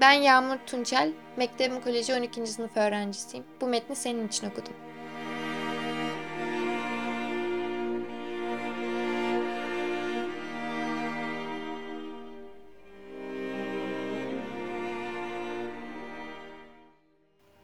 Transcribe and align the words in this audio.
Ben 0.00 0.12
Yağmur 0.12 0.56
Tunçel, 0.66 1.12
Mektebim 1.36 1.80
Koleji 1.80 2.14
12. 2.14 2.46
sınıf 2.46 2.76
öğrencisiyim. 2.76 3.46
Bu 3.60 3.66
metni 3.66 3.96
senin 3.96 4.28
için 4.28 4.50
okudum. 4.50 4.72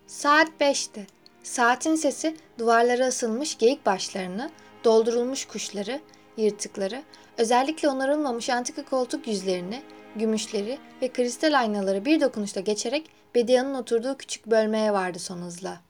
Saat 0.06 0.48
5'ti. 0.60 1.06
Saatin 1.42 1.94
sesi 1.94 2.36
duvarlara 2.58 3.04
asılmış 3.06 3.58
geyik 3.58 3.86
başlarını, 3.86 4.50
doldurulmuş 4.84 5.44
kuşları, 5.44 6.00
yırtıkları, 6.36 7.02
özellikle 7.38 7.88
onarılmamış 7.88 8.50
antika 8.50 8.84
koltuk 8.84 9.26
yüzlerini, 9.28 9.82
gümüşleri 10.16 10.78
ve 11.02 11.12
kristal 11.12 11.58
aynaları 11.58 12.04
bir 12.04 12.20
dokunuşta 12.20 12.60
geçerek 12.60 13.10
Bedia'nın 13.34 13.74
oturduğu 13.74 14.16
küçük 14.16 14.46
bölmeye 14.46 14.92
vardı 14.92 15.18
son 15.18 15.38
hızla. 15.38 15.80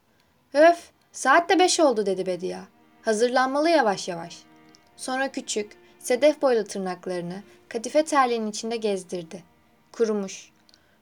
Öf, 0.54 0.90
saat 1.12 1.50
de 1.50 1.58
beş 1.58 1.80
oldu 1.80 2.06
dedi 2.06 2.26
Bedia. 2.26 2.60
Hazırlanmalı 3.02 3.70
yavaş 3.70 4.08
yavaş. 4.08 4.38
Sonra 4.96 5.32
küçük, 5.32 5.72
sedef 5.98 6.42
boylu 6.42 6.64
tırnaklarını 6.64 7.42
kadife 7.68 8.04
terliğinin 8.04 8.50
içinde 8.50 8.76
gezdirdi. 8.76 9.42
Kurumuş. 9.92 10.50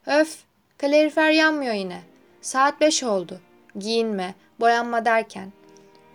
Öf, 0.05 0.43
kalorifer 0.77 1.31
yanmıyor 1.31 1.73
yine. 1.73 2.01
Saat 2.41 2.81
beş 2.81 3.03
oldu. 3.03 3.39
Giyinme, 3.75 4.35
boyanma 4.59 5.05
derken. 5.05 5.51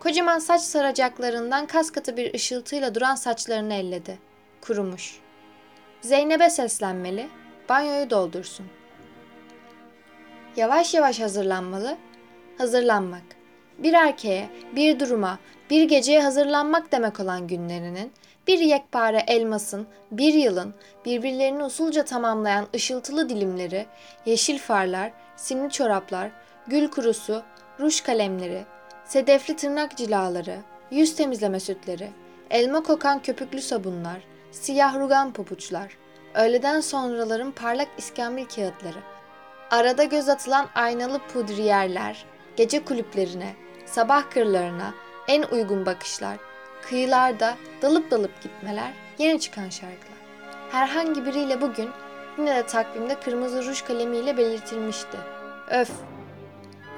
Kocaman 0.00 0.38
saç 0.38 0.60
saracaklarından 0.60 1.66
kas 1.66 1.90
katı 1.90 2.16
bir 2.16 2.34
ışıltıyla 2.34 2.94
duran 2.94 3.14
saçlarını 3.14 3.74
elledi. 3.74 4.18
Kurumuş. 4.60 5.20
Zeynep'e 6.00 6.50
seslenmeli, 6.50 7.28
banyoyu 7.68 8.10
doldursun. 8.10 8.66
Yavaş 10.56 10.94
yavaş 10.94 11.20
hazırlanmalı, 11.20 11.96
hazırlanmak. 12.58 13.22
Bir 13.78 13.92
erkeğe, 13.92 14.48
bir 14.76 15.00
duruma, 15.00 15.38
bir 15.70 15.82
geceye 15.82 16.22
hazırlanmak 16.22 16.92
demek 16.92 17.20
olan 17.20 17.46
günlerinin, 17.46 18.12
bir 18.48 18.58
yekpare 18.58 19.24
elmasın, 19.26 19.86
bir 20.10 20.34
yılın, 20.34 20.74
birbirlerini 21.04 21.64
usulca 21.64 22.04
tamamlayan 22.04 22.66
ışıltılı 22.74 23.28
dilimleri, 23.28 23.86
yeşil 24.26 24.58
farlar, 24.58 25.12
simli 25.36 25.70
çoraplar, 25.70 26.30
gül 26.66 26.88
kurusu, 26.88 27.42
ruj 27.80 28.00
kalemleri, 28.00 28.64
sedefli 29.08 29.56
tırnak 29.56 29.96
cilaları, 29.96 30.58
yüz 30.90 31.16
temizleme 31.16 31.60
sütleri, 31.60 32.10
elma 32.50 32.82
kokan 32.82 33.22
köpüklü 33.22 33.60
sabunlar, 33.60 34.22
siyah 34.50 34.98
rugan 34.98 35.32
pabuçlar, 35.32 35.96
öğleden 36.34 36.80
sonraların 36.80 37.50
parlak 37.50 37.88
iskambil 37.98 38.44
kağıtları, 38.44 38.98
arada 39.70 40.04
göz 40.04 40.28
atılan 40.28 40.68
aynalı 40.74 41.18
pudriyerler, 41.18 42.24
gece 42.56 42.84
kulüplerine, 42.84 43.54
sabah 43.86 44.30
kırlarına 44.30 44.94
en 45.28 45.42
uygun 45.42 45.86
bakışlar, 45.86 46.36
kıyılarda 46.82 47.56
dalıp 47.82 48.10
dalıp 48.10 48.42
gitmeler, 48.42 48.92
yeni 49.18 49.40
çıkan 49.40 49.68
şarkılar. 49.68 50.18
Herhangi 50.70 51.26
biriyle 51.26 51.60
bugün 51.60 51.88
yine 52.38 52.56
de 52.56 52.66
takvimde 52.66 53.20
kırmızı 53.20 53.64
ruj 53.64 53.82
kalemiyle 53.82 54.36
belirtilmişti. 54.36 55.16
Öf! 55.70 55.90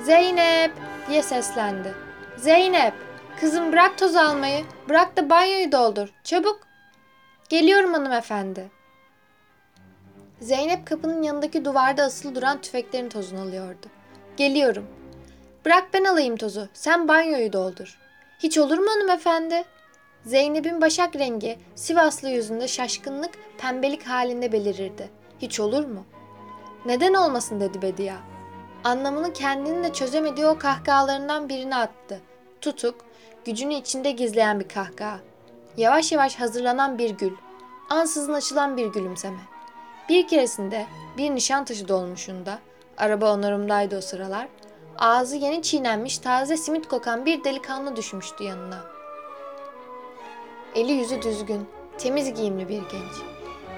Zeynep! 0.05 0.73
diye 1.09 1.23
seslendi. 1.23 1.95
Zeynep! 2.37 2.95
Kızım 3.41 3.73
bırak 3.73 3.99
toz 3.99 4.17
almayı, 4.17 4.65
bırak 4.89 5.17
da 5.17 5.31
banyoyu 5.31 5.73
doldur. 5.73 6.09
Çabuk! 6.25 6.61
Geliyorum 7.49 7.95
hanımefendi. 7.95 8.71
Zeynep 10.41 10.87
kapının 10.87 11.23
yanındaki 11.23 11.65
duvarda 11.65 12.03
asılı 12.03 12.35
duran 12.35 12.61
tüfeklerin 12.61 13.09
tozunu 13.09 13.41
alıyordu. 13.41 13.87
Geliyorum. 14.37 14.87
Bırak 15.65 15.89
ben 15.95 16.05
alayım 16.05 16.37
tozu. 16.37 16.69
Sen 16.73 17.09
banyoyu 17.09 17.53
doldur. 17.53 17.99
Hiç 18.39 18.59
olur 18.59 18.79
mu 18.79 18.91
hanımefendi? 18.91 19.65
Zeynep'in 20.25 20.81
başak 20.81 21.17
rengi 21.17 21.59
Sivaslı 21.75 22.29
yüzünde 22.29 22.69
şaşkınlık, 22.69 23.31
pembelik 23.59 24.07
halinde 24.07 24.53
belirirdi. 24.53 25.11
Hiç 25.39 25.61
olur 25.61 25.85
mu? 25.85 26.05
Neden 26.87 27.15
olmasın 27.15 27.61
dedi 27.61 27.83
Bedia. 27.83 28.17
Anlamını 28.85 29.33
kendinin 29.33 29.85
de 29.85 29.93
çözemediği 29.93 30.47
o 30.47 30.59
kahkahalarından 30.59 31.49
birini 31.49 31.77
attı. 31.77 32.21
Tutuk, 32.61 32.95
gücünü 33.45 33.75
içinde 33.75 34.11
gizleyen 34.11 34.61
bir 34.61 34.69
kahkaha. 34.69 35.21
Yavaş 35.77 36.13
yavaş 36.13 36.37
hazırlanan 36.37 36.99
bir 36.99 37.11
gül. 37.11 37.33
Ansızın 37.91 38.33
açılan 38.33 38.77
bir 38.77 38.87
gülümseme. 38.87 39.41
Bir 40.09 40.29
keresinde 40.29 40.87
bir 41.17 41.35
nişan 41.35 41.65
taşı 41.65 41.89
dolmuşunda, 41.89 42.59
araba 42.99 43.35
onarımdaydı 43.35 43.99
o 43.99 44.01
sıralar, 44.01 44.49
ağzı 44.99 45.37
yeni 45.37 45.63
çiğnenmiş 45.63 46.19
taze 46.19 46.57
simit 46.57 46.89
kokan 46.89 47.27
bir 47.27 47.45
delikanlı 47.45 47.97
düşmüştü 47.97 48.45
yanına. 48.45 48.81
Eli 50.75 50.93
yüzü 50.93 51.23
düzgün, 51.23 51.69
temiz 51.99 52.35
giyimli 52.35 52.69
bir 52.69 52.79
genç. 52.79 53.13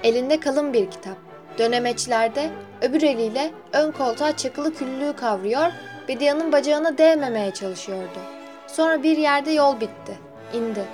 Elinde 0.02 0.40
kalın 0.40 0.72
bir 0.72 0.90
kitap. 0.90 1.31
Dönemeçlerde 1.58 2.50
öbür 2.82 3.02
eliyle 3.02 3.50
ön 3.72 3.92
koltuğa 3.92 4.36
çakılı 4.36 4.74
küllüğü 4.74 5.16
kavruyor, 5.16 5.72
Bedia'nın 6.08 6.52
bacağına 6.52 6.98
değmemeye 6.98 7.50
çalışıyordu. 7.50 8.18
Sonra 8.66 9.02
bir 9.02 9.16
yerde 9.16 9.50
yol 9.50 9.80
bitti. 9.80 10.18
İndi. 10.52 10.84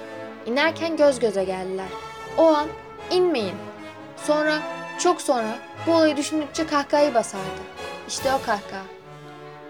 İnerken 0.46 0.96
göz 0.96 1.18
göze 1.18 1.44
geldiler. 1.44 1.88
O 2.38 2.46
an 2.46 2.66
inmeyin. 3.10 3.56
Sonra 4.16 4.58
çok 4.98 5.20
sonra 5.20 5.58
bu 5.86 5.92
olayı 5.92 6.16
düşündükçe 6.16 6.66
kahkahayı 6.66 7.14
basardı. 7.14 7.60
İşte 8.08 8.28
o 8.34 8.46
kahkaha. 8.46 8.82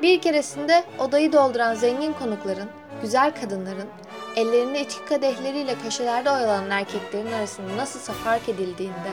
Bir 0.03 0.21
keresinde 0.21 0.85
odayı 0.99 1.33
dolduran 1.33 1.75
zengin 1.75 2.13
konukların, 2.13 2.69
güzel 3.03 3.33
kadınların, 3.41 3.89
ellerinde 4.37 4.81
içki 4.81 5.05
kadehleriyle 5.05 5.75
köşelerde 5.85 6.31
oyalanan 6.31 6.71
erkeklerin 6.71 7.33
arasında 7.33 7.77
nasılsa 7.77 8.13
fark 8.13 8.49
edildiğinde, 8.49 9.13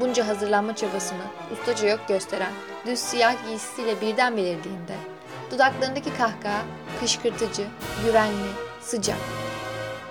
bunca 0.00 0.28
hazırlanma 0.28 0.76
çabasını 0.76 1.22
ustaca 1.52 1.88
yok 1.88 2.00
gösteren 2.08 2.52
düz 2.86 2.98
siyah 2.98 3.46
giysisiyle 3.46 4.00
birden 4.00 4.36
belirdiğinde, 4.36 4.96
dudaklarındaki 5.50 6.10
kahkaha 6.16 6.62
kışkırtıcı, 7.00 7.66
güvenli, 8.06 8.50
sıcak. 8.80 9.18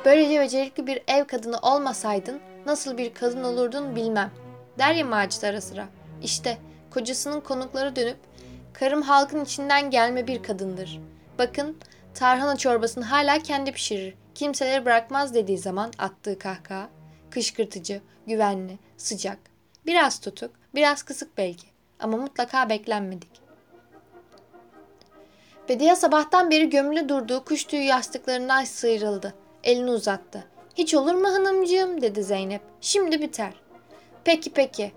Böylece 0.06 0.40
becerikli 0.40 0.88
bir 0.88 1.02
ev 1.08 1.26
kadını 1.26 1.58
olmasaydın 1.58 2.40
nasıl 2.66 2.98
bir 2.98 3.14
kadın 3.14 3.44
olurdun 3.44 3.96
bilmem. 3.96 4.32
Der 4.80 4.94
ya 4.94 5.06
Macit 5.06 5.44
ara 5.44 5.62
sıra. 5.62 5.88
İşte 6.24 6.58
kocasının 6.92 7.42
konukları 7.42 7.96
dönüp 7.96 8.18
karım 8.74 9.02
halkın 9.02 9.44
içinden 9.44 9.90
gelme 9.90 10.28
bir 10.28 10.44
kadındır. 10.44 11.00
Bakın 11.40 11.78
tarhana 12.14 12.56
çorbasını 12.56 13.04
hala 13.04 13.40
kendi 13.40 13.72
pişirir. 13.72 14.16
Kimseleri 14.36 14.86
bırakmaz 14.86 15.34
dediği 15.34 15.58
zaman 15.58 15.92
attığı 15.98 16.40
kahkaha. 16.40 16.90
Kışkırtıcı, 17.32 18.02
güvenli, 18.28 18.80
sıcak. 18.98 19.55
Biraz 19.86 20.20
tutuk, 20.20 20.52
biraz 20.76 21.04
kısık 21.04 21.38
belki. 21.38 21.68
Ama 22.00 22.18
mutlaka 22.18 22.70
beklenmedik. 22.70 23.30
Bediye 25.70 25.96
sabahtan 25.96 26.52
beri 26.52 26.70
gömülü 26.70 27.10
durduğu 27.10 27.46
kuş 27.46 27.64
tüyü 27.64 27.84
yastıklarından 27.84 28.64
sıyrıldı. 28.64 29.34
Elini 29.64 29.92
uzattı. 29.92 30.44
Hiç 30.76 30.94
olur 30.94 31.14
mu 31.16 31.28
hanımcığım 31.28 32.02
dedi 32.02 32.24
Zeynep. 32.24 32.62
Şimdi 32.82 33.22
biter. 33.22 33.54
Peki 34.24 34.54
peki. 34.54 34.92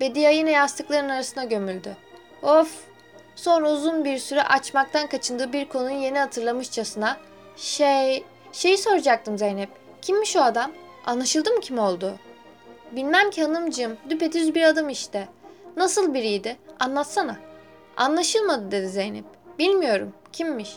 Bediye 0.00 0.34
yine 0.34 0.50
yastıkların 0.50 1.08
arasına 1.08 1.44
gömüldü. 1.44 1.96
Of! 2.42 2.84
Sonra 3.36 3.72
uzun 3.72 4.04
bir 4.04 4.18
süre 4.18 4.42
açmaktan 4.42 5.06
kaçındığı 5.06 5.52
bir 5.52 5.68
konuyu 5.68 5.96
yeni 5.96 6.18
hatırlamışçasına 6.18 7.16
şey, 7.56 8.24
şeyi 8.52 8.78
soracaktım 8.78 9.38
Zeynep. 9.38 9.68
Kimmiş 10.02 10.36
o 10.36 10.40
adam? 10.40 10.72
Anlaşıldı 11.06 11.50
mı 11.50 11.60
kim 11.60 11.78
oldu? 11.78 12.18
Bilmem 12.96 13.30
ki 13.30 13.42
hanımcığım. 13.42 13.96
Düpedüz 14.10 14.54
bir 14.54 14.62
adam 14.62 14.88
işte. 14.88 15.28
Nasıl 15.76 16.14
biriydi? 16.14 16.56
Anlatsana. 16.80 17.36
Anlaşılmadı 17.96 18.70
dedi 18.70 18.88
Zeynep. 18.88 19.24
Bilmiyorum. 19.58 20.12
Kimmiş? 20.32 20.76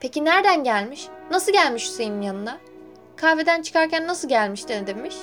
Peki 0.00 0.24
nereden 0.24 0.64
gelmiş? 0.64 1.08
Nasıl 1.30 1.52
gelmiş 1.52 1.88
Hüseyin'in 1.88 2.22
yanına? 2.22 2.58
Kahveden 3.16 3.62
çıkarken 3.62 4.06
nasıl 4.06 4.28
gelmiş 4.28 4.68
demiş. 4.68 5.16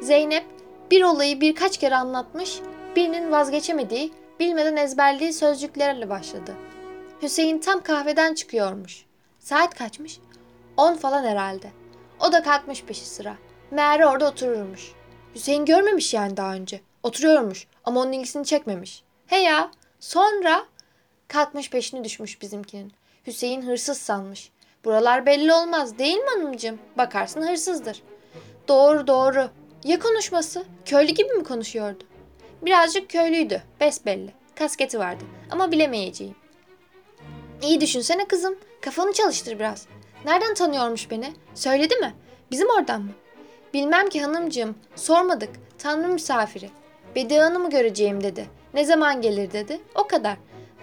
Zeynep 0.00 0.44
bir 0.90 1.02
olayı 1.02 1.40
birkaç 1.40 1.78
kere 1.78 1.96
anlatmış, 1.96 2.60
birinin 2.96 3.32
vazgeçemediği, 3.32 4.12
bilmeden 4.40 4.76
ezberlediği 4.76 5.32
sözcüklerle 5.32 6.08
başladı. 6.08 6.54
Hüseyin 7.22 7.58
tam 7.58 7.82
kahveden 7.82 8.34
çıkıyormuş. 8.34 9.04
Saat 9.38 9.74
kaçmış? 9.74 10.20
On 10.76 10.94
falan 10.94 11.24
herhalde. 11.24 11.70
O 12.20 12.32
da 12.32 12.42
kalkmış 12.42 12.84
peşi 12.84 13.06
sıra. 13.06 13.34
Meğer 13.70 14.00
orada 14.00 14.28
otururmuş. 14.28 14.92
Hüseyin 15.36 15.64
görmemiş 15.64 16.14
yani 16.14 16.36
daha 16.36 16.54
önce. 16.54 16.80
Oturuyormuş 17.02 17.66
ama 17.84 18.00
onun 18.00 18.12
ilgisini 18.12 18.44
çekmemiş. 18.44 19.02
He 19.26 19.36
ya 19.36 19.70
sonra 20.00 20.66
kalkmış 21.28 21.70
peşine 21.70 22.04
düşmüş 22.04 22.42
bizimkinin. 22.42 22.92
Hüseyin 23.26 23.62
hırsız 23.62 23.98
sanmış. 23.98 24.50
Buralar 24.84 25.26
belli 25.26 25.52
olmaz 25.52 25.98
değil 25.98 26.16
mi 26.16 26.30
hanımcığım? 26.30 26.78
Bakarsın 26.98 27.42
hırsızdır. 27.42 28.02
Doğru 28.68 29.06
doğru. 29.06 29.50
Ya 29.84 29.98
konuşması? 29.98 30.64
Köylü 30.84 31.12
gibi 31.12 31.32
mi 31.32 31.44
konuşuyordu? 31.44 32.04
Birazcık 32.62 33.10
köylüydü, 33.10 33.62
besbelli. 33.80 34.32
kasketi 34.54 34.98
vardı 34.98 35.24
ama 35.50 35.72
bilemeyeceğim. 35.72 36.34
İyi 37.62 37.80
düşünsene 37.80 38.28
kızım. 38.28 38.58
Kafanı 38.80 39.12
çalıştır 39.12 39.58
biraz. 39.58 39.86
Nereden 40.24 40.54
tanıyormuş 40.54 41.10
beni? 41.10 41.32
Söyledi 41.54 41.96
mi? 41.96 42.14
Bizim 42.50 42.70
oradan 42.70 43.02
mı? 43.02 43.10
Bilmem 43.76 44.08
ki 44.08 44.22
hanımcığım. 44.22 44.74
Sormadık. 44.94 45.50
Tanrı 45.78 46.08
misafiri. 46.08 46.70
Bediye 47.14 47.42
Hanım'ı 47.42 47.70
göreceğim 47.70 48.22
dedi. 48.22 48.46
Ne 48.74 48.84
zaman 48.84 49.20
gelir 49.20 49.52
dedi. 49.52 49.80
O 49.94 50.06
kadar. 50.06 50.36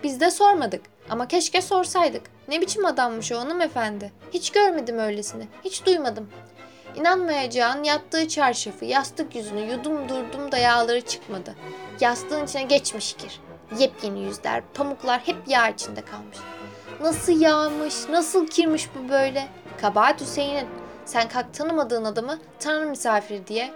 Biz 0.04 0.20
de 0.20 0.32
sormadık. 0.32 0.82
Ama 1.10 1.28
keşke 1.28 1.62
sorsaydık. 1.62 2.22
Ne 2.48 2.62
biçim 2.62 2.86
adammış 2.86 3.32
o 3.32 3.40
hanımefendi. 3.40 4.12
Hiç 4.34 4.50
görmedim 4.50 5.00
öylesini. 5.00 5.48
Hiç 5.66 5.86
duymadım. 5.86 6.30
İnanmayacağın 6.96 7.84
yattığı 7.84 8.28
çarşafı, 8.28 8.86
yastık 8.86 9.36
yüzünü 9.36 9.72
yudum 9.72 10.10
durdum 10.10 10.52
da 10.52 10.58
yağları 10.58 11.02
çıkmadı. 11.02 11.56
Yastığın 12.00 12.46
içine 12.46 12.64
geçmiş 12.64 13.14
kir. 13.14 13.40
Yepyeni 13.80 14.24
yüzler, 14.24 14.64
pamuklar 14.74 15.22
hep 15.26 15.38
yağ 15.48 15.70
içinde 15.70 16.02
kalmış. 16.02 16.38
Nasıl 17.02 17.42
yağmış, 17.42 18.10
nasıl 18.10 18.48
kirmiş 18.48 18.90
bu 18.96 19.10
böyle? 19.10 19.48
Kabahat 19.82 20.22
Hüseyin'in. 20.22 20.83
Sen 21.06 21.30
kalk 21.30 21.54
tanımadığın 21.54 22.06
adamı 22.06 22.40
tanrı 22.60 22.88
misafiri 22.88 23.48
diye. 23.48 23.74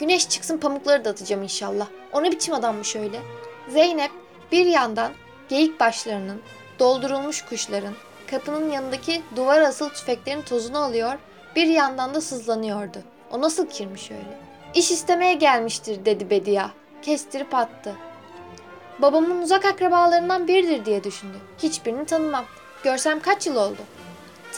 Güneş 0.00 0.28
çıksın 0.28 0.58
pamukları 0.58 1.04
da 1.04 1.10
atacağım 1.10 1.42
inşallah. 1.42 1.86
O 2.12 2.22
ne 2.22 2.32
biçim 2.32 2.54
adammış 2.54 2.96
öyle? 2.96 3.20
Zeynep 3.68 4.10
bir 4.52 4.66
yandan 4.66 5.12
geyik 5.48 5.80
başlarının, 5.80 6.42
doldurulmuş 6.78 7.42
kuşların, 7.42 7.94
kapının 8.30 8.70
yanındaki 8.70 9.22
duvar 9.36 9.60
asıl 9.60 9.88
tüfeklerin 9.88 10.42
tozunu 10.42 10.78
alıyor, 10.78 11.18
bir 11.56 11.66
yandan 11.66 12.14
da 12.14 12.20
sızlanıyordu. 12.20 12.98
O 13.30 13.40
nasıl 13.40 13.66
kirmiş 13.66 14.10
öyle? 14.10 14.38
İş 14.74 14.90
istemeye 14.90 15.34
gelmiştir 15.34 16.04
dedi 16.04 16.30
Bedia. 16.30 16.70
Kestirip 17.02 17.54
attı. 17.54 17.94
Babamın 18.98 19.42
uzak 19.42 19.64
akrabalarından 19.64 20.48
biridir 20.48 20.84
diye 20.84 21.04
düşündü. 21.04 21.36
Hiçbirini 21.58 22.06
tanımam. 22.06 22.44
Görsem 22.84 23.20
kaç 23.20 23.46
yıl 23.46 23.56
oldu? 23.56 23.80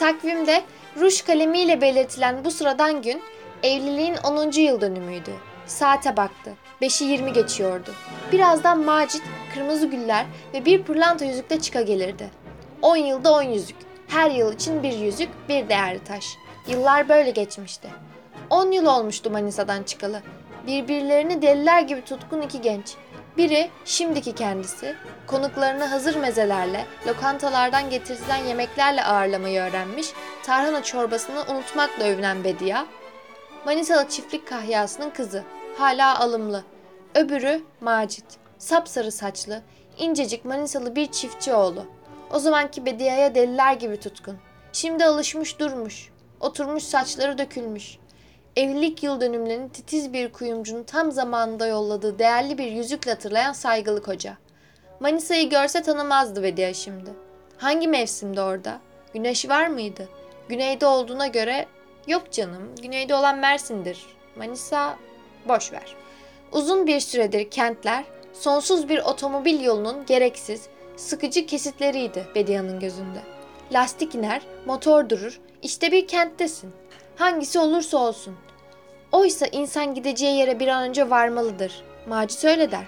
Takvimde 0.01 0.63
ruj 0.99 1.21
kalemiyle 1.21 1.81
belirtilen 1.81 2.45
bu 2.45 2.51
sıradan 2.51 3.01
gün 3.01 3.21
evliliğin 3.63 4.15
10. 4.23 4.51
yıl 4.51 4.81
dönümüydü. 4.81 5.31
Saate 5.65 6.17
baktı. 6.17 6.51
5'i 6.81 7.07
20 7.07 7.33
geçiyordu. 7.33 7.91
Birazdan 8.31 8.79
Macit 8.79 9.21
kırmızı 9.53 9.87
güller 9.87 10.25
ve 10.53 10.65
bir 10.65 10.83
pırlanta 10.83 11.25
yüzükle 11.25 11.59
çıka 11.59 11.81
gelirdi. 11.81 12.29
10 12.81 12.95
yılda 12.95 13.33
10 13.33 13.41
yüzük. 13.41 13.75
Her 14.07 14.31
yıl 14.31 14.53
için 14.53 14.83
bir 14.83 14.93
yüzük, 14.93 15.29
bir 15.49 15.69
değerli 15.69 16.03
taş. 16.03 16.25
Yıllar 16.67 17.09
böyle 17.09 17.29
geçmişti. 17.29 17.89
10 18.49 18.71
yıl 18.71 18.85
olmuştu 18.85 19.31
Manisa'dan 19.31 19.83
çıkalı. 19.83 20.21
Birbirlerini 20.67 21.41
deliler 21.41 21.81
gibi 21.81 22.01
tutkun 22.01 22.41
iki 22.41 22.61
genç. 22.61 22.95
Biri 23.37 23.69
şimdiki 23.85 24.35
kendisi, 24.35 24.95
konuklarını 25.27 25.85
hazır 25.85 26.15
mezelerle, 26.15 26.85
lokantalardan 27.07 27.89
getirilen 27.89 28.45
yemeklerle 28.45 29.03
ağırlamayı 29.03 29.61
öğrenmiş, 29.61 30.07
tarhana 30.43 30.83
çorbasını 30.83 31.41
unutmakla 31.41 32.03
övünen 32.05 32.43
Bedia, 32.43 32.85
Manisalı 33.65 34.09
çiftlik 34.09 34.47
kahyasının 34.47 35.09
kızı, 35.09 35.43
hala 35.77 36.19
alımlı. 36.19 36.63
Öbürü 37.15 37.63
Macit, 37.81 38.25
sapsarı 38.57 39.11
saçlı, 39.11 39.61
incecik 39.97 40.45
Manisalı 40.45 40.95
bir 40.95 41.11
çiftçi 41.11 41.53
oğlu. 41.53 41.85
O 42.33 42.39
zamanki 42.39 42.85
Bedia'ya 42.85 43.35
deliler 43.35 43.73
gibi 43.73 43.99
tutkun. 43.99 44.37
Şimdi 44.73 45.05
alışmış 45.05 45.59
durmuş, 45.59 46.09
oturmuş 46.39 46.83
saçları 46.83 47.37
dökülmüş. 47.37 47.97
Evlilik 48.55 49.03
yıl 49.03 49.21
dönümlerini 49.21 49.69
titiz 49.69 50.13
bir 50.13 50.31
kuyumcunun 50.31 50.83
tam 50.83 51.11
zamanında 51.11 51.67
yolladığı 51.67 52.19
değerli 52.19 52.57
bir 52.57 52.71
yüzükle 52.71 53.11
hatırlayan 53.11 53.53
saygılı 53.53 54.03
koca. 54.03 54.37
Manisa'yı 54.99 55.49
görse 55.49 55.81
tanımazdı 55.81 56.43
Bedia 56.43 56.73
şimdi. 56.73 57.09
Hangi 57.57 57.87
mevsimde 57.87 58.41
orada? 58.41 58.79
Güneş 59.13 59.49
var 59.49 59.67
mıydı? 59.67 60.09
Güneyde 60.49 60.85
olduğuna 60.85 61.27
göre 61.27 61.65
yok 62.07 62.31
canım. 62.31 62.75
Güneyde 62.81 63.15
olan 63.15 63.37
Mersin'dir. 63.37 64.05
Manisa 64.35 64.97
boş 65.47 65.71
ver. 65.71 65.95
Uzun 66.51 66.87
bir 66.87 66.99
süredir 66.99 67.49
kentler 67.49 68.03
sonsuz 68.33 68.89
bir 68.89 68.99
otomobil 68.99 69.63
yolunun 69.63 70.05
gereksiz, 70.05 70.67
sıkıcı 70.97 71.45
kesitleriydi 71.45 72.27
Bedia'nın 72.35 72.79
gözünde. 72.79 73.19
Lastik 73.71 74.15
iner, 74.15 74.41
motor 74.65 75.09
durur, 75.09 75.39
işte 75.61 75.91
bir 75.91 76.07
kenttesin. 76.07 76.80
Hangisi 77.21 77.59
olursa 77.59 77.97
olsun. 77.97 78.35
Oysa 79.11 79.45
insan 79.45 79.93
gideceği 79.95 80.37
yere 80.37 80.59
bir 80.59 80.67
an 80.67 80.83
önce 80.83 81.09
varmalıdır. 81.09 81.83
Macit 82.07 82.45
öyle 82.45 82.71
der. 82.71 82.87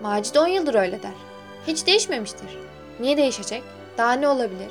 Macit 0.00 0.36
10 0.36 0.46
yıldır 0.46 0.74
öyle 0.74 1.02
der. 1.02 1.14
Hiç 1.66 1.86
değişmemiştir. 1.86 2.58
Niye 3.00 3.16
değişecek? 3.16 3.62
Daha 3.98 4.12
ne 4.12 4.28
olabilir? 4.28 4.70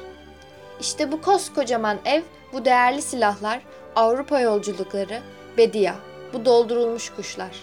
İşte 0.80 1.12
bu 1.12 1.21
koskocaman 1.21 1.98
ev, 2.06 2.21
bu 2.53 2.65
değerli 2.65 3.01
silahlar, 3.01 3.59
Avrupa 3.95 4.39
yolculukları, 4.39 5.19
Bedia, 5.57 5.94
bu 6.33 6.45
doldurulmuş 6.45 7.09
kuşlar. 7.09 7.56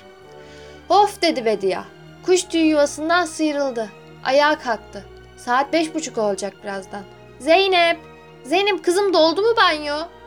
Of 0.88 1.22
dedi 1.22 1.44
Bedia. 1.44 1.84
Kuş 2.26 2.44
tüyü 2.44 2.66
yuvasından 2.66 3.24
sıyrıldı. 3.24 3.88
Ayağa 4.24 4.58
kalktı. 4.58 5.04
Saat 5.36 5.72
beş 5.72 5.94
buçuk 5.94 6.18
olacak 6.18 6.52
birazdan. 6.62 7.02
Zeynep! 7.38 7.98
Zeynep 8.44 8.84
kızım 8.84 9.12
doldu 9.12 9.42
mu 9.42 9.56
banyo? 9.56 10.17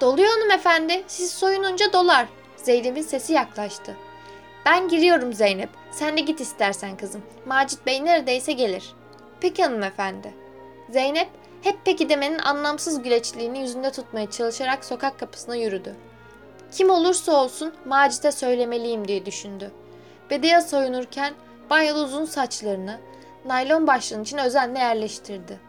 Doluyor 0.00 0.30
hanımefendi. 0.30 1.04
Siz 1.06 1.30
soyununca 1.32 1.92
dolar. 1.92 2.26
Zeynep'in 2.56 3.02
sesi 3.02 3.32
yaklaştı. 3.32 3.96
Ben 4.66 4.88
giriyorum 4.88 5.32
Zeynep. 5.32 5.70
Sen 5.90 6.16
de 6.16 6.20
git 6.20 6.40
istersen 6.40 6.96
kızım. 6.96 7.22
Macit 7.46 7.86
Bey 7.86 8.04
neredeyse 8.04 8.52
gelir. 8.52 8.94
Peki 9.40 9.62
hanımefendi. 9.62 10.34
Zeynep 10.90 11.28
hep 11.62 11.78
peki 11.84 12.08
demenin 12.08 12.38
anlamsız 12.38 13.02
güleçliğini 13.02 13.58
yüzünde 13.58 13.92
tutmaya 13.92 14.30
çalışarak 14.30 14.84
sokak 14.84 15.18
kapısına 15.18 15.56
yürüdü. 15.56 15.96
Kim 16.72 16.90
olursa 16.90 17.32
olsun 17.32 17.74
Macit'e 17.84 18.32
söylemeliyim 18.32 19.08
diye 19.08 19.26
düşündü. 19.26 19.70
Bedia 20.30 20.60
soyunurken 20.60 21.34
banyoda 21.70 22.04
uzun 22.04 22.24
saçlarını 22.24 23.00
naylon 23.44 23.86
başlığın 23.86 24.22
için 24.22 24.38
özenle 24.38 24.78
yerleştirdi. 24.78 25.60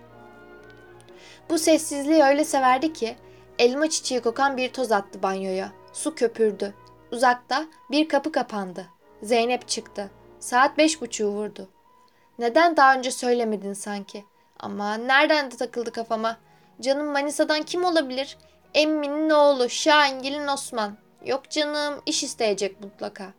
Bu 1.49 1.57
sessizliği 1.57 2.23
öyle 2.23 2.43
severdi 2.43 2.93
ki 2.93 3.15
elma 3.59 3.89
çiçeği 3.89 4.21
kokan 4.21 4.57
bir 4.57 4.73
toz 4.73 4.91
attı 4.91 5.23
banyoya. 5.23 5.71
Su 5.93 6.15
köpürdü. 6.15 6.73
Uzakta 7.11 7.65
bir 7.91 8.09
kapı 8.09 8.31
kapandı. 8.31 8.85
Zeynep 9.23 9.67
çıktı. 9.67 10.11
Saat 10.39 10.77
beş 10.77 11.01
buçuğu 11.01 11.27
vurdu. 11.27 11.69
Neden 12.39 12.77
daha 12.77 12.95
önce 12.95 13.11
söylemedin 13.11 13.73
sanki? 13.73 14.25
Ama 14.59 14.97
nereden 14.97 15.51
de 15.51 15.55
takıldı 15.55 15.91
kafama. 15.91 16.37
Canım 16.81 17.07
Manisa'dan 17.07 17.63
kim 17.63 17.85
olabilir? 17.85 18.37
Emmi'nin 18.73 19.29
oğlu 19.29 19.69
Şahingil'in 19.69 20.47
Osman. 20.47 20.97
Yok 21.25 21.49
canım 21.49 22.01
iş 22.05 22.23
isteyecek 22.23 22.81
mutlaka. 22.81 23.33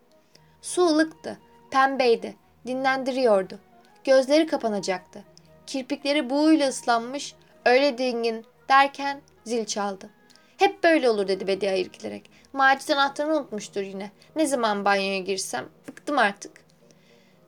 Su 0.63 0.87
ılıktı, 0.87 1.39
pembeydi, 1.71 2.37
dinlendiriyordu. 2.67 3.59
Gözleri 4.05 4.47
kapanacaktı. 4.47 5.25
Kirpikleri 5.67 6.31
buğuyla 6.31 6.69
ıslanmış, 6.69 7.35
öyle 7.65 7.99
dingin 7.99 8.47
derken 8.69 9.21
zil 9.49 9.65
çaldı. 9.65 10.11
Hep 10.57 10.85
böyle 10.85 11.11
olur 11.11 11.29
dedi 11.29 11.47
Bedia 11.47 11.73
irkilerek. 11.73 12.31
Macit 12.53 12.91
anahtarını 12.91 13.37
unutmuştur 13.37 13.81
yine. 13.81 14.11
Ne 14.37 14.47
zaman 14.47 14.85
banyoya 14.85 15.19
girsem 15.19 15.65
bıktım 15.89 16.19
artık. 16.19 16.53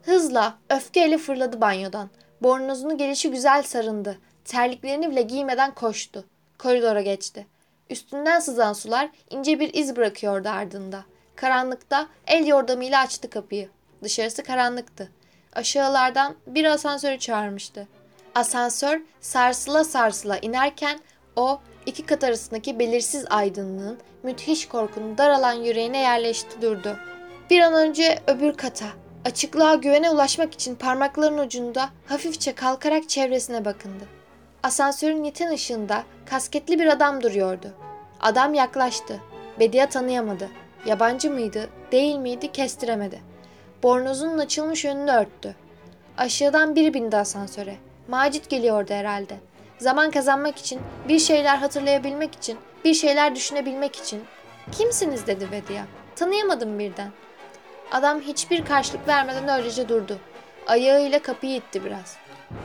Hızla, 0.03 0.57
öfkeyle 0.69 1.17
fırladı 1.17 1.61
banyodan. 1.61 2.09
Bornozunu 2.41 2.97
gelişi 2.97 3.31
güzel 3.31 3.63
sarındı. 3.63 4.17
Terliklerini 4.45 5.11
bile 5.11 5.21
giymeden 5.21 5.73
koştu. 5.73 6.25
Koridora 6.57 7.01
geçti. 7.01 7.47
Üstünden 7.89 8.39
sızan 8.39 8.73
sular 8.73 9.09
ince 9.29 9.59
bir 9.59 9.73
iz 9.73 9.95
bırakıyordu 9.95 10.49
ardında. 10.49 11.03
Karanlıkta 11.35 12.07
el 12.27 12.47
yordamıyla 12.47 13.01
açtı 13.01 13.29
kapıyı. 13.29 13.69
Dışarısı 14.03 14.43
karanlıktı. 14.43 15.11
Aşağılardan 15.53 16.35
bir 16.47 16.65
asansörü 16.65 17.19
çağırmıştı. 17.19 17.87
Asansör 18.35 19.01
sarsıla 19.21 19.83
sarsıla 19.83 20.37
inerken 20.37 20.99
o 21.35 21.61
iki 21.85 22.05
kat 22.05 22.23
arasındaki 22.23 22.79
belirsiz 22.79 23.25
aydınlığın 23.29 23.97
müthiş 24.23 24.67
korkunun 24.67 25.17
daralan 25.17 25.53
yüreğine 25.53 25.97
yerleşti 25.97 26.61
durdu. 26.61 26.97
Bir 27.49 27.59
an 27.59 27.73
önce 27.73 28.19
öbür 28.27 28.53
kata, 28.53 28.85
açıklığa 29.25 29.75
güvene 29.75 30.09
ulaşmak 30.09 30.53
için 30.53 30.75
parmaklarının 30.75 31.45
ucunda 31.45 31.89
hafifçe 32.05 32.55
kalkarak 32.55 33.09
çevresine 33.09 33.65
bakındı. 33.65 34.03
Asansörün 34.63 35.23
yeten 35.23 35.53
ışığında 35.53 36.03
kasketli 36.25 36.79
bir 36.79 36.87
adam 36.87 37.23
duruyordu. 37.23 37.73
Adam 38.19 38.53
yaklaştı. 38.53 39.19
Bedia 39.59 39.85
tanıyamadı. 39.85 40.49
Yabancı 40.85 41.31
mıydı, 41.31 41.69
değil 41.91 42.15
miydi 42.15 42.51
kestiremedi. 42.51 43.19
Bornozunun 43.83 44.37
açılmış 44.37 44.85
önünü 44.85 45.11
örttü. 45.11 45.55
Aşağıdan 46.17 46.75
biri 46.75 46.93
bindi 46.93 47.17
asansöre. 47.17 47.75
Macit 48.07 48.49
geliyordu 48.49 48.93
herhalde. 48.93 49.35
Zaman 49.81 50.11
kazanmak 50.11 50.57
için, 50.57 50.79
bir 51.07 51.19
şeyler 51.19 51.57
hatırlayabilmek 51.57 52.35
için, 52.35 52.57
bir 52.85 52.93
şeyler 52.93 53.35
düşünebilmek 53.35 53.95
için. 53.95 54.23
Kimsiniz 54.71 55.27
dedi 55.27 55.47
Bedia. 55.51 55.83
Tanıyamadım 56.15 56.79
birden. 56.79 57.11
Adam 57.91 58.21
hiçbir 58.21 58.65
karşılık 58.65 59.07
vermeden 59.07 59.59
öylece 59.59 59.89
durdu. 59.89 60.17
Ayağıyla 60.67 61.21
kapıyı 61.21 61.55
itti 61.55 61.85
biraz. 61.85 62.17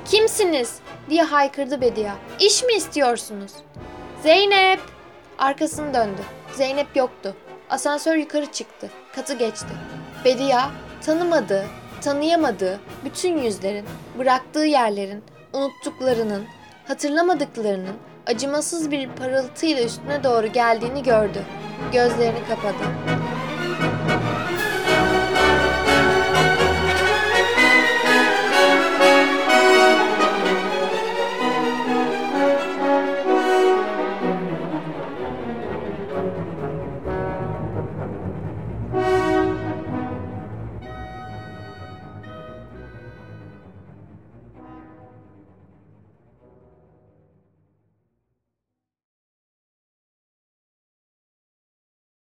Kimsiniz? 0.04 0.78
diye 1.10 1.22
haykırdı 1.22 1.80
Bediye. 1.80 2.12
İş 2.40 2.64
mi 2.64 2.72
istiyorsunuz? 2.72 3.52
Zeynep! 4.22 4.80
Arkasını 5.38 5.94
döndü. 5.94 6.22
Zeynep 6.52 6.96
yoktu. 6.96 7.36
Asansör 7.70 8.16
yukarı 8.16 8.46
çıktı. 8.46 8.90
Katı 9.14 9.34
geçti. 9.34 9.72
Bediye 10.24 10.60
tanımadığı, 11.06 11.66
tanıyamadığı 12.00 12.80
bütün 13.04 13.38
yüzlerin, 13.38 13.86
bıraktığı 14.18 14.64
yerlerin, 14.64 15.24
unuttuklarının, 15.52 16.46
hatırlamadıklarının 16.88 17.96
acımasız 18.26 18.90
bir 18.90 19.08
parıltıyla 19.08 19.82
üstüne 19.82 20.24
doğru 20.24 20.46
geldiğini 20.46 21.02
gördü. 21.02 21.42
Gözlerini 21.92 22.38
kapadı. 22.48 23.15